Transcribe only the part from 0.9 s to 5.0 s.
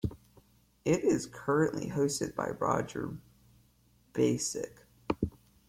is currently hosted by Roger Basick.